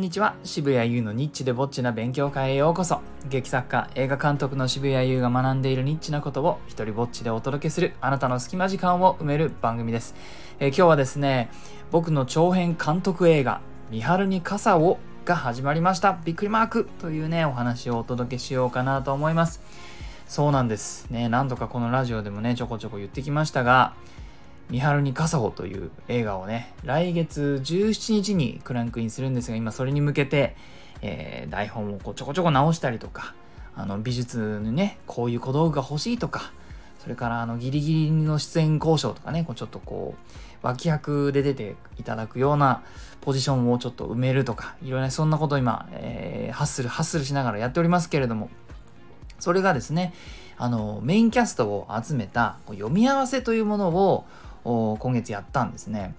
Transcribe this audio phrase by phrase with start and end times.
[0.00, 0.34] んにちは。
[0.44, 3.02] 渋谷優のニッチでぼっちな勉強会へようこそ。
[3.28, 10.14] 劇作家映画監督の渋谷優が学んでいるニッチなことを一人ぼっちでお届けするあなたの隙間時間を埋める番組です、
[10.58, 11.50] えー今日はですね
[11.90, 13.60] 僕の長編監督映画
[13.92, 16.18] 「三春に傘を」が始まりました。
[16.24, 19.60] びっくりマークというねお話をお届けしようかなと思います。
[20.26, 21.28] そうなんですね。
[21.28, 23.92] 何度かこのラジオでもねちょこちょこ言ってきましたが
[24.70, 30.56] 三春に傘をという映画をね、来月17日にクランクインするんですが、今それに向けて、
[31.02, 33.34] えー台本をこうちょこちょこ直したりとか、
[33.74, 36.52] あの美術にね、こういう小道具が欲しいとか、
[37.00, 42.82] それからあのギリギリの出演交渉とかね、こうちょっとこう、脇役で出ていただくような
[43.22, 48.50] ポジションをちょっと埋めるとか、いろいろ、そんなことを今、えーハッスル、ハッスルしながらやっておりますけれども、
[49.40, 50.12] それがですね、
[50.58, 54.26] あの、メインキャストを集めた読み合わせというものを
[54.64, 56.14] 今月やったんですね。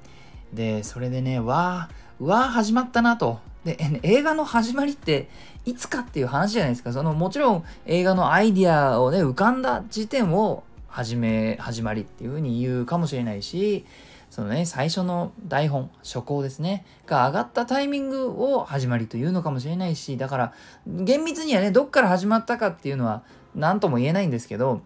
[0.53, 3.39] で、それでね、わー、わー始まったなと。
[3.63, 5.29] で、映画の始まりって
[5.65, 6.91] いつかっていう話じゃないですか。
[6.93, 13.85] その、もちろん映画のアイディアをね、浮かんだ時点を始め、始まりっていうふうに言うかもしれないし、
[14.31, 20.53] そのね、最初の台本、初稿ですね、が上がったタイミングを始まりというのかもしれないし、だから、
[20.87, 23.23] 厳密にはね、どっから始まったかっていうのは、
[23.55, 24.81] 何とも言えないんですけど、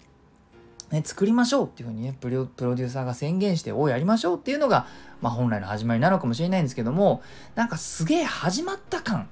[0.92, 4.88] ね、作りましょうっていうふうにねプロ、デューサーが宣言して、おやりましょうっていうのが、
[5.22, 7.22] まあ本来の始まりなのかもしれないんですけども、
[7.56, 9.28] なんかすげえ始まった感。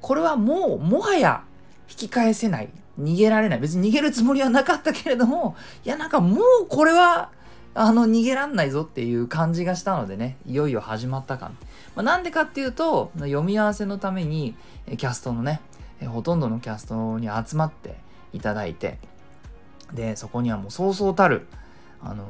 [0.00, 1.44] これはもう、もはや
[1.90, 2.68] 引き返せない。
[3.00, 3.60] 逃げられない。
[3.60, 7.30] 別に逃げるつもりはなかったけれども、いやなんかもうこれは、
[7.74, 11.56] あの、逃げらんないぞっていう感じがしたのでね、いよいよ始まった感。
[11.94, 14.56] まあ、なんでかっていうと、読み合わせのために、
[14.96, 15.60] キャストのね、
[16.06, 17.96] ほとんどのキャストに集まって
[18.32, 18.98] いただいて、
[19.92, 21.46] で、そこにはもうそうそうたる、
[22.00, 22.24] あの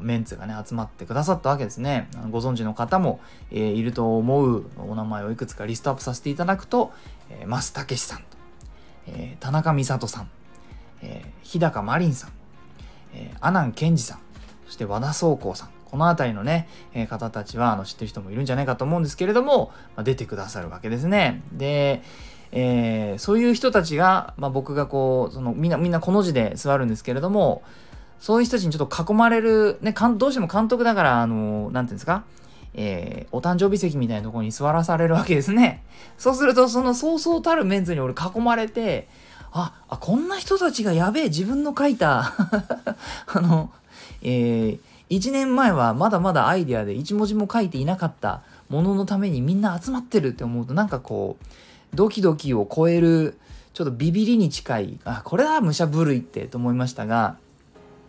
[0.00, 2.08] メンツがね、集まってくださったわけですね。
[2.30, 6.92] ご存知の方も、えーいると思うお名前をいくつかリストアップさせていただくと、
[7.30, 8.24] えー、増武さんと、
[9.06, 10.30] えー田中美里さん、
[11.02, 12.30] えー日高真凛さん、
[13.14, 14.18] えー阿南健二さん、
[14.66, 15.70] そして和田宗光さん。
[15.86, 21.42] この辺りのね、えー方たちはあの知ってる人もいるんじゃないかと思うんですけれども、まあ、出てくださるわけですね。
[21.52, 22.02] で、
[22.52, 27.62] えーそういう人たちが、まあ、僕がこう、そのみんな、みんなこの字で座るんですけれども、
[28.20, 32.24] そういう人たちにちょっと囲まれる、ね、かんどうしても監督だから、あの、なんていうんですか、
[32.74, 35.82] えーお誕生日席みたいなところに座らされるわけですね。
[36.18, 39.08] そうすると、そのそうそうたるメンツに俺囲まれて、
[39.52, 42.32] あ、あ、こんな人たちがやべえ、自分の書いた、
[43.26, 43.70] あの、
[44.22, 51.44] えー、1年前はまだまだアイデアで1文字も書いていなかったもののためにみんな集まってるって思うと、なんかこう、
[51.96, 53.38] ドキドキを超える、
[53.72, 57.38] ちょっとビビりに近い、あ、これは武者震いってと思いましたが、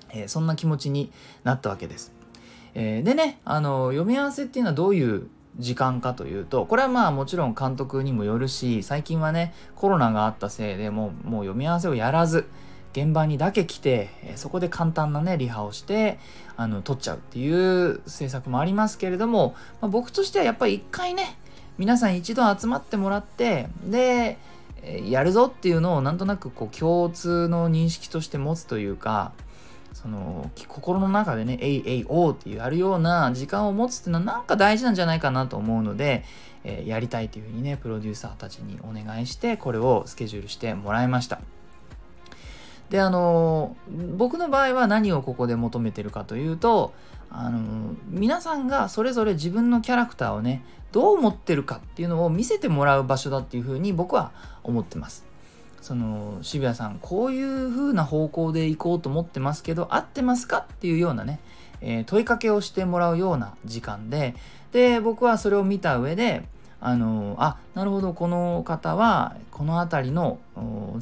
[0.09, 1.11] えーそんな気持ちに
[1.43, 2.13] なったわけです。
[2.75, 5.27] えーでね、あの、読み合わせっていうのはどういう
[5.57, 12.47] 時間かというと、これはまあもちろん監督にもよるし、最近はね、コロナがあったせいでもう、もう読み合わせをやらず、
[12.93, 16.19] 現場にだけ来て、そこで簡単なね、リハをして、
[16.55, 21.37] あの、撮っちゃうっていう制作もありますけれども、まあ、僕としてはやっぱり一回ね、
[21.77, 24.37] 皆さん一度集まってもらって、で、
[25.05, 29.31] やるぞっていうのをなんとなくこう共通の認識として持つというか、
[29.93, 36.23] その心の中でね「えいえいおう」ってやるような時間を持つっていうのはなんか大事なんじゃないかなと思うので、
[36.63, 41.39] えーやりたいというふうにねプロデューサーたちにお願いしてこれをスケジュールしてもらいました。
[42.89, 43.75] であの
[44.15, 46.93] 僕の場合は何をここで求めてるかというと
[47.29, 54.31] あの皆さんがそれぞれ自分のキャラクターをねどう思ってるかっていうのを見せてもらう場所だっていうふうに僕は
[54.63, 55.25] 思ってます。
[55.81, 61.39] その渋谷さんこういう風な方向で行こうと思ってますけど合ってますかっていうようなね、
[61.79, 64.35] えー問いかけをしてもらうような時間で
[64.71, 66.43] で僕はそれを見た上で
[66.79, 70.39] あのあなるほどこの方はこの辺りの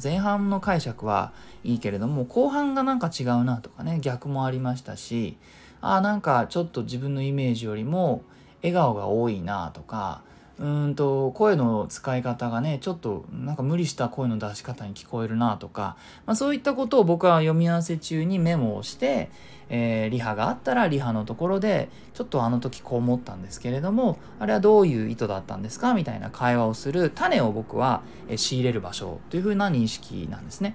[0.02, 1.32] 前半の解釈は
[1.64, 5.36] いいけれども後半がなんか違うなとかね逆もありましたし
[5.82, 8.22] あなんかちょっと自分のイメージよりも
[8.62, 10.22] 笑顔が多いなとか
[10.58, 19.28] うんと声の使い方がねちょっとなんか無理した声の出し方に聞こえるなとか、まあ、そういったことを僕は読み合わせ中にメモをして、
[19.68, 25.92] えーリハがあったらリハのところでちょっとあの時こう思ったんですけれどもあれはどういう意図だったんですか？
[25.92, 28.02] みたいな会話をする種を僕は
[28.36, 30.74] 仕入れる場所というふうな認識なんですね。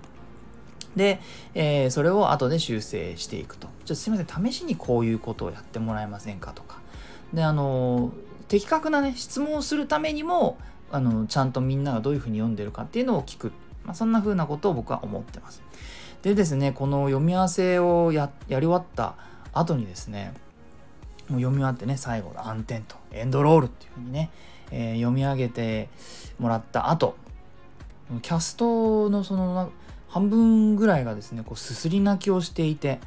[0.95, 1.21] で、
[1.55, 3.67] えーそれを後で修正していくと。
[3.67, 6.80] ちょっとすいません、試しにこういうことをやってもらえませんかとか。
[7.33, 8.11] で、あの
[8.47, 10.57] 的確なね、質問をするためにも、
[10.91, 13.51] あのちゃんとみんながどういうふうに読んでるかっていうのを聞く。
[13.85, 15.63] まあ、そんな風なことを僕は思ってます。
[16.21, 19.15] でですね、この読み合わせをややり終わった
[19.53, 20.33] 後にですね、
[21.31, 24.29] もう読み終わってね最後の暗転とエンドロールっていう風にね、
[24.69, 25.87] えー、読み上げて
[26.39, 27.15] もらった後
[28.21, 29.71] キャストのその
[30.09, 32.99] 半分ぐらいがですねこうすすり泣きをしていて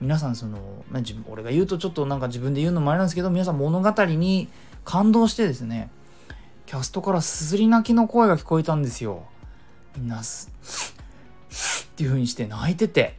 [0.00, 0.58] 皆さんその、
[0.90, 4.48] まあ、自分俺が言うとちょっとなんか自分で言うのもあれなんですけど皆さん物語に
[4.84, 5.90] 感動してですね
[6.66, 9.24] キャストからすすり泣きの声が聞こえたんですよ
[9.96, 10.52] みんなす
[11.90, 13.16] っていう風にして泣いてて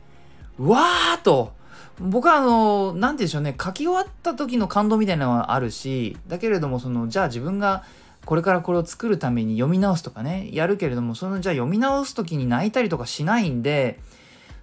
[0.58, 1.54] うわーと
[2.00, 7.84] 僕はあの何て言うんでしょうね書き終わった時の感動みたいなのはあるしだけれどもそのじゃあ自分が
[8.26, 14.00] これからこれを作るために読み直すとかねやるけれどもそのじゃあ読み直す時に泣いたりとかしないんで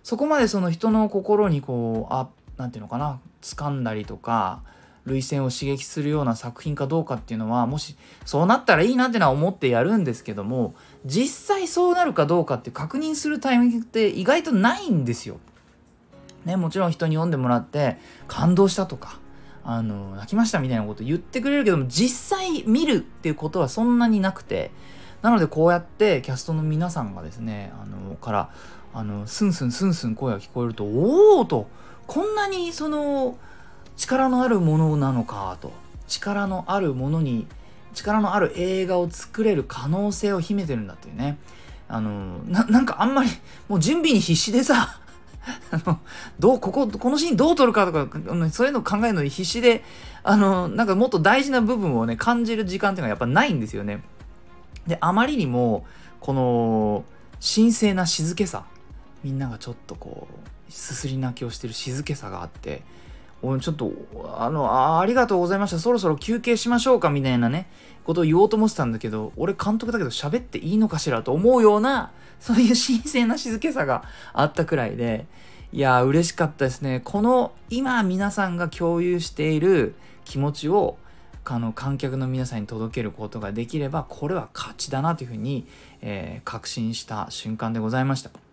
[0.08, 4.62] そこまでその人の心にこうあなんていうのかな掴んだりとか
[5.05, 7.94] 涙腺を刺激するような作品かどうかっていうのはもし
[8.25, 10.75] そうなったらいいなってのは思ってやるんですけども
[11.05, 15.37] 実際そうなるかどうかって確認するタイミングって意外とないんですよ。
[16.46, 19.19] ね、もちろん人に読んでもらって感動したとか
[19.62, 24.70] あの泣きましたみたいなこと言ってくれるけども実際見るっていうことはそんなになくて
[25.20, 28.50] なのでこうやってキャストの皆さんがですねあのから
[28.98, 31.68] あのスンスンスンスン声が聞こえるとおおと
[32.08, 33.38] こんなにその
[33.96, 35.72] 力のあるものなのかと。
[36.08, 37.46] 力のあるものに
[37.94, 41.38] 力のある映画を作れる可能性を秘めてるんだっていうね。
[41.86, 43.30] あのなんかあんまり
[43.68, 45.00] もう準備に必死でさ
[45.70, 46.00] あの、
[46.38, 48.18] どう、ここ、このシーンどう撮るかとか、
[48.50, 49.82] そういうの考えるのに必死で、
[50.22, 54.02] あの、なんかもっと大事な部分をね、感じる時間っていうのはやっぱないんですよね。
[54.86, 55.86] で、あまりにも、
[56.20, 57.04] この、
[57.40, 58.64] 神聖な静けさ、
[59.25, 62.82] みんながちょっとこう、すすり泣きをしてる静けさがあって、
[63.43, 63.93] おちょっと、
[64.37, 65.79] あのあ、ありがとうございました。
[65.79, 67.70] そろそろ休憩しましょうかみたいなね、
[68.05, 72.11] ことを言おうと思ってたんだけど、俺監督だけど喋っていいのかしらと思うような、
[72.41, 75.26] そういう神聖な静けさがあったくらいで、
[75.73, 77.00] いや嬉しかったですね。
[77.05, 79.94] この今皆さんが共有している
[80.25, 80.97] 気持ちを
[81.44, 85.67] あの観客の皆さんに届けることができればこれは勝ちだなというふうに、
[86.03, 88.47] えー、確信した瞬間でございました。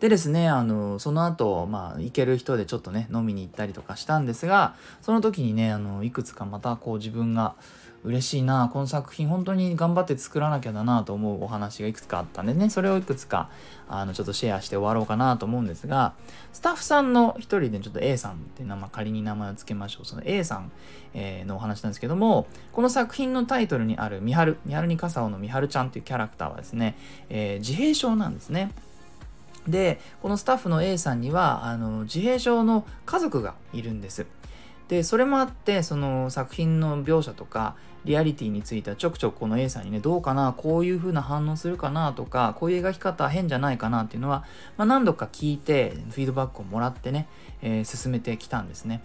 [0.00, 7.54] でですね、あの、その後、まあ、行ける人でちょっとね、飲みに行ったりとかしたんですが、その時にね、あの、いくつかまたこう自分が、
[8.02, 13.50] 嬉しいなこの作品本当に頑張って作らなきゃだなと思うお話がいくつかあったんでねそれをいくつか
[13.88, 16.14] あのちょっとシェアして終わろうかなと思うんですが
[16.52, 20.72] スタッフさんの一人でちょっと A さんって名前仮に名前を付けましょうその A さん、
[21.12, 26.96] えー、のお話なんですけどもこの作品のタイトルにある「みはる」「みはるに傘をのみはるちゃん」っていうキャラクターはですね、
[27.28, 28.72] えー、自閉症なんですね。
[29.68, 34.26] でこのスタッフの A さんにはあの自閉症の家族がいるんです。
[34.88, 44.44] でそれもあってその作品の描写とかリアリティについてはちょくちょくこの A さんにねどうかなこういう風な反応するかなとかこういう描き方変じゃないかなっていうのは、
[44.76, 47.28] まあ、何度か聞いてフィードバックをもらってね、
[47.62, 49.00] えー、進めてきたんですね。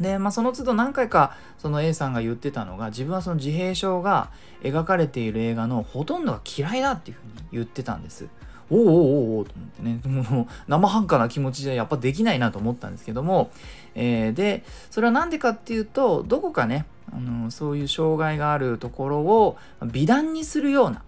[0.00, 4.30] で、まあ、その都度何回かその A さんが言ってたのが自分はその自閉症が
[4.62, 8.28] 描かれている映画のほとんどが嫌いだっていうふうに言ってたんです。
[8.70, 13.50] おおおおおと思ってね、もう生半可な気持ちじゃやっぱできないなと思ったんですけども、
[13.94, 21.02] えー、で、それは何でかっていうと、どこかね、あのそういう障害があるところを美談にするような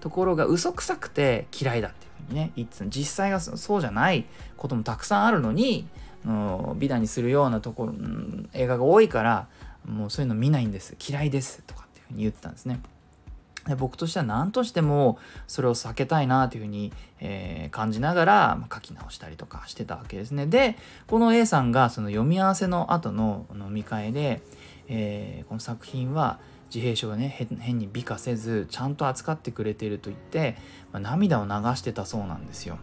[0.00, 5.86] ところが嘘くさくて嫌いだっていうふうにね言って実際がそうじゃないこともたくさんあるのに
[6.24, 7.94] の美談にするようなところ、
[8.52, 9.48] 映画が多いから
[9.86, 10.96] もうそういうの見ないんです。
[11.00, 11.62] 嫌いです。
[11.66, 12.80] とかっていうふうに言ってたんですね。
[13.78, 20.46] 僕としては何としてもそれを避けたいなというふうに、えー、感じながら、書き直したりとかしてたわけですね。
[20.46, 20.76] で
[21.06, 24.42] この A さんがその読み合わせの後の飲み会で、
[24.88, 26.40] えー、この作品は
[26.74, 30.56] 自閉症がね変に美化せずちゃんと扱ってくれていると言って、
[30.92, 32.78] まあ、涙を流してたそうなんですよ。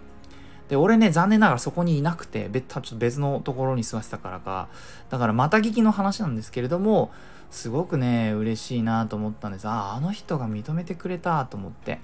[0.70, 4.70] で俺ね残念ながらそこにいなくて別ちょっと別のところに座ってたからか
[5.10, 7.12] だからまた聞きの話なんですけれども
[7.52, 9.68] すごくね嬉しいなと思ったんです。
[9.68, 12.00] あああの人が認めてくれたと思って、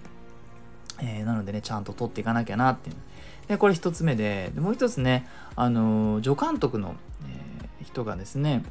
[1.01, 2.95] えー、なのでねちゃんと撮っていかなきゃなっていう。
[3.47, 6.95] でこれ一つ目ででもう一つねあの助監督の、
[7.79, 8.63] えー、人がですね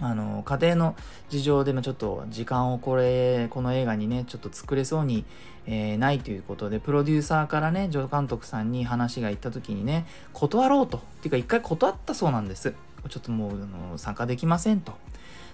[0.00, 0.96] あの家庭の
[1.28, 5.24] 事情でちょっと時間をこれこの映画にねちょっと作れそうに、
[5.66, 10.96] えー、ないということでプロデューサーからね助監督さんに話が行った時にね断ろうと。
[10.96, 12.74] っていうか一回断ったそうなんです。
[13.08, 14.94] ちょっともうあの参加できませんと。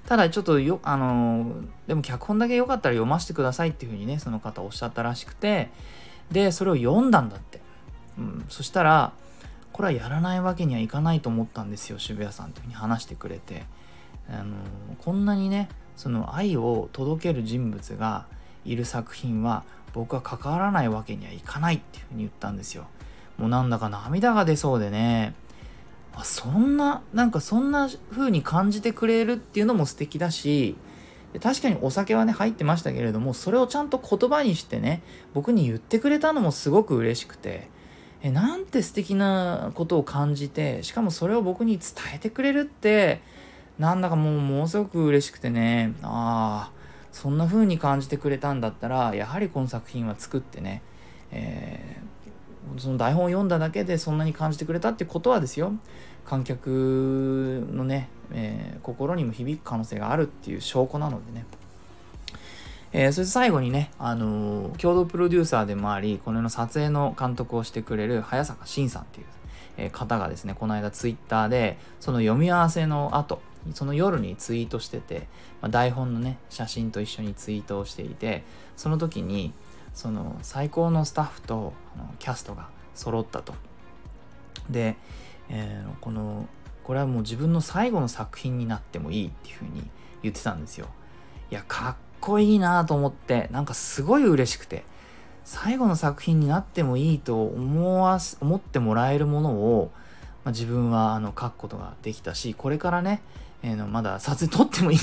[0.06, 1.52] ただちょっとよあの
[1.86, 5.70] でも脚本だけよかったら読ませてくださいっていうふうにねその方おっしゃったらしくて
[6.30, 7.60] でそれを読んだんだって、
[8.18, 9.12] うん、そしたら
[9.72, 13.64] これはやらないわけにはいかないと思ったんですよ渋谷さんというふうに話してくれて。
[14.28, 14.56] あの
[15.04, 18.26] こんなにねその愛を届ける人物が
[18.64, 22.86] いる作品は僕は関わらないわけにはいかないっていうふうに言ったんですよ。
[23.38, 25.34] もうなんだか涙が出そうでね。
[26.16, 30.76] あそんななんかそんな風に感じてくれるっていうのも素敵だし
[31.42, 35.02] 確かにお酒はね入ってましたけれどもそれをちゃんと言葉にしてね
[35.34, 37.68] 僕に言ってくれたのもすごく嬉しくて
[38.22, 43.20] えなんて素敵なことを感じてしかもそれを僕に伝えてくれるって
[43.78, 46.76] なんだかもうものすごく嬉しくてねああ
[47.12, 50.82] そんな風に感じてくれたんだったらやはりこの作品は作ってね、
[51.30, 51.96] え、
[52.78, 55.72] その台本を読んだだけでそんなに感じてくれたってことはですよ。
[56.24, 61.44] 観客のね、えー、心にも響く可能性があるっていう証拠なのでね。
[62.92, 69.26] えー、そして最後にね、あのー、共同プロデューサーでもあり、この世の撮影の監督をしてくれる早坂慎さんっていう、
[69.76, 73.40] え、方がですね、この間ツイッターで、その読み合わせの後、
[73.74, 75.26] その夜にツイートしてて、
[75.60, 78.44] まあ、台本のね、写真と一緒にツイートをしていて、
[78.76, 79.52] その時に、
[79.96, 83.54] その最高のスタッフとあのキャストが揃ったと。
[84.68, 84.96] で、
[85.48, 86.46] えー、この、
[86.84, 89.88] これはもう自分の最後の作品になってもいいっていうふうに
[90.22, 90.88] 言ってたんですよ。
[91.50, 94.84] いや、かっこいいなと思って、なんかすごい嬉しくて、
[95.44, 99.92] 最後の作品になってもいいと思わ、思ってもらえるものを、
[100.44, 103.22] まあ、自分はあの書くことができたし、これからね、
[103.66, 104.98] えー、のまだ撮影撮ってもいい、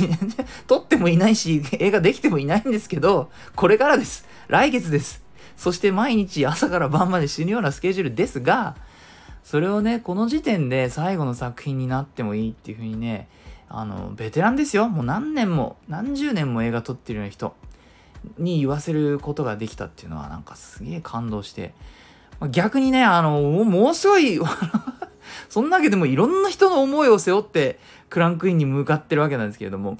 [0.67, 4.25] 撮ってもいないし、映画できてもいないんですけど、これからです。
[4.47, 5.21] 来月です。
[5.57, 8.77] そして毎日朝から晩まで死ぬようなスケジュールですが、
[9.43, 13.27] それをね、この時点で最後の作品になってもいいっていう風にね、
[13.67, 14.87] あの、ベテランですよ。
[14.87, 17.53] もう何年も、何十年も映画撮ってるような人
[18.37, 21.73] に言わせることができたっていうのはなんかすげえ感動して、
[22.51, 24.39] 逆にね、あの、もうすごい
[25.49, 29.97] そんなわけでもいろんな人の思いを背負ってクランクインに向かってるわけなんですけれども、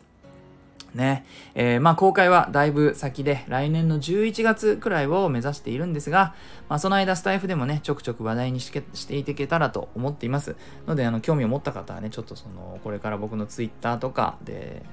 [0.94, 1.26] ね。
[1.56, 6.34] えー、まあ公開はだいぶ先で来年の11月くらいを目指しているんですが、
[6.70, 8.72] まあその間スタイフでもね、ちょくちょく話題にし
[9.08, 10.56] ていけたらと思っています。
[10.88, 14.84] ので、あの、興味を持った方はね、ちょっとその、これから僕の Twitter とかで、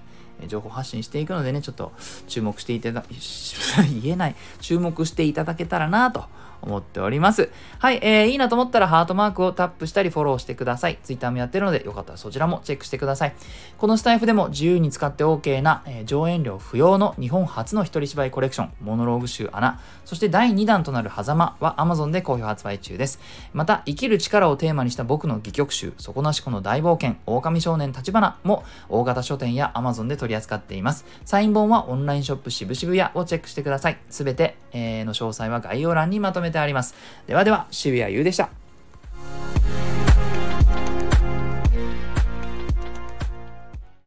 [0.49, 1.93] 情報発信していくのでね、ちょっと
[2.27, 3.05] 注目していただ、
[4.03, 6.25] 言えない、注目していただけたらなと
[6.63, 7.51] 思っております。
[7.79, 10.99] はい、えー、いいなと思ったらハートマークをタップしたりフォローしてください。
[11.03, 13.35] Twitter もやってるので、よかったらそちらもチェックしてください。
[13.79, 23.21] このスタイフでも自由に使って OK な、えー、上演料不要の日本初の一人芝居コレクション、モノローグ集穴、そして第2弾となる狭間は Amazon で好評発売中です。
[23.53, 31.05] また、生きる力をテーマにした僕の戯曲集、底なしこの大冒険、狼少年立花も大型書店や Amazon で取り扱っています。
[31.25, 33.99] サイン本はオンラインショップ渋々屋をチェックしてください。
[34.11, 36.95] すべて、えー、の詳細は概要欄にまとめてあります。
[37.27, 38.60] ではでは、渋谷優でした。